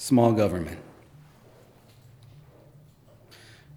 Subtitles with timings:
[0.00, 0.78] small government.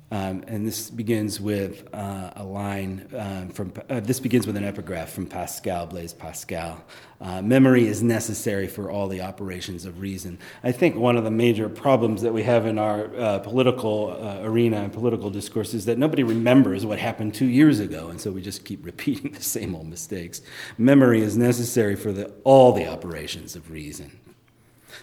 [0.10, 4.64] Um, and this begins with uh, a line um, from, uh, this begins with an
[4.64, 6.82] epigraph from Pascal, Blaise Pascal.
[7.20, 10.40] Uh, memory is necessary for all the operations of reason.
[10.64, 14.48] I think one of the major problems that we have in our uh, political uh,
[14.48, 18.32] arena and political discourse is that nobody remembers what happened two years ago, and so
[18.32, 20.42] we just keep repeating the same old mistakes.
[20.78, 24.20] Memory is necessary for the, all the operations of reason.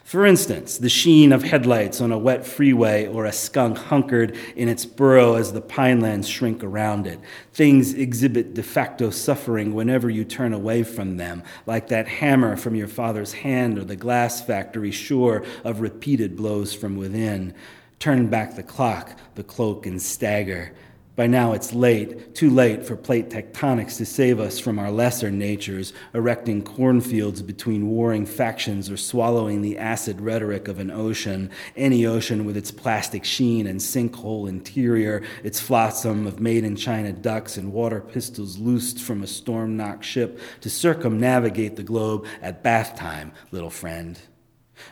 [0.04, 4.68] For instance, the sheen of headlights on a wet freeway or a skunk hunkered in
[4.68, 7.20] its burrow as the pinelands shrink around it.
[7.52, 12.74] Things exhibit de facto suffering whenever you turn away from them, like that hammer from
[12.74, 17.54] your father's hand or the glass factory sure of repeated blows from within.
[17.98, 20.72] Turn back the clock, the cloak, and stagger.
[21.20, 25.30] By now it's late, too late for plate tectonics to save us from our lesser
[25.30, 32.06] natures, erecting cornfields between warring factions or swallowing the acid rhetoric of an ocean, any
[32.06, 37.58] ocean with its plastic sheen and sinkhole interior, its flotsam of made in China ducks
[37.58, 42.96] and water pistols loosed from a storm knocked ship to circumnavigate the globe at bath
[42.96, 44.18] time, little friend.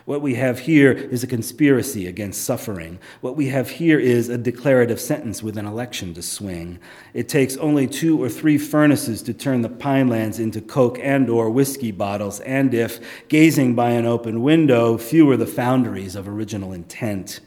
[0.05, 2.99] What we have here is a conspiracy against suffering.
[3.21, 6.79] What we have here is a declarative sentence with an election to swing.
[7.13, 11.49] It takes only two or three furnaces to turn the pinelands into coke and or
[11.49, 17.39] whiskey bottles, and if, gazing by an open window, fewer the foundries of original intent.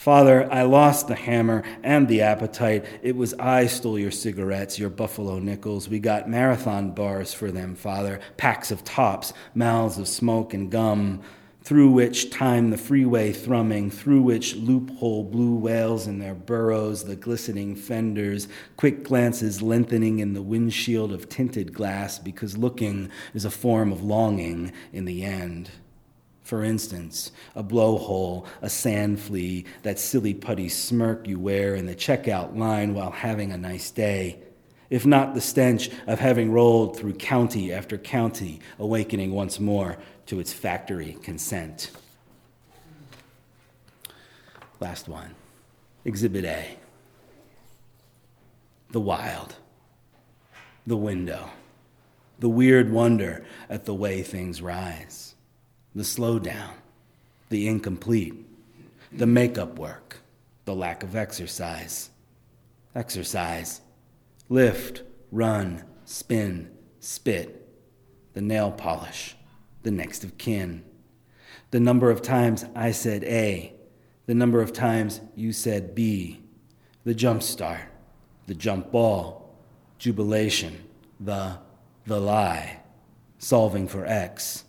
[0.00, 2.86] Father, I lost the hammer and the appetite.
[3.02, 5.90] It was I stole your cigarettes, your buffalo nickels.
[5.90, 11.20] We got marathon bars for them, Father, packs of Topps, mouths of smoke and gum
[11.62, 17.16] through which time the freeway thrumming, through which loophole blue whales in their burrows, the
[17.16, 23.50] glistening fenders, quick glances lengthening in the windshield of tinted glass because looking is a
[23.50, 25.70] form of longing in the end.
[26.42, 31.94] For instance, a blowhole, a sand flea, that silly putty smirk you wear in the
[31.94, 34.40] checkout line while having a nice day
[34.90, 40.40] if not the stench of having rolled through county after county, awakening once more to
[40.40, 41.90] its factory consent.
[44.80, 45.34] Last one.
[46.04, 46.76] Exhibit A.
[48.90, 49.54] The wild,
[50.86, 51.50] the window,
[52.40, 55.34] the weird wonder at the way things rise,
[55.94, 56.72] the slowdown,
[57.50, 58.34] the incomplete,
[59.12, 60.16] the makeup work,
[60.64, 62.10] the lack of exercise.
[62.94, 63.80] Exercise.
[64.50, 67.68] Lift, run, spin, spit,
[68.32, 69.36] the nail polish,
[69.84, 70.84] the next of kin.
[71.70, 73.72] The number of times I said A,
[74.26, 76.42] the number of times you said B,
[77.04, 77.82] the jump start,
[78.48, 79.54] the jump ball,
[79.98, 80.82] jubilation,
[81.20, 81.58] the
[82.06, 82.80] the lie,
[83.38, 84.64] solving for X,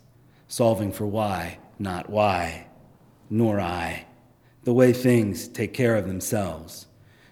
[0.46, 2.68] solving for Y, not Y,
[3.28, 4.06] nor I,
[4.62, 6.86] the way things take care of themselves,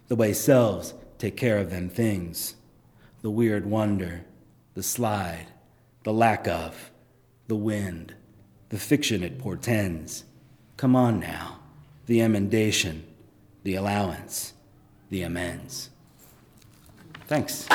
[0.09, 2.55] the way selves take care of them things,
[3.21, 4.25] the weird wonder,
[4.75, 5.47] the slide,
[6.03, 6.91] the lack of,
[7.47, 8.15] the wind,
[8.71, 10.25] the fiction it portends.
[10.79, 11.59] Come on now,
[12.07, 13.05] the emendation,
[13.65, 14.55] the allowance,
[15.11, 15.91] the amends.
[17.27, 17.69] Thanks.